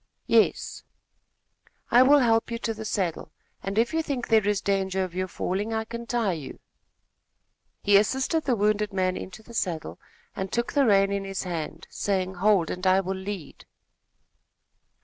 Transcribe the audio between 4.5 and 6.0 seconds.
danger of your falling, I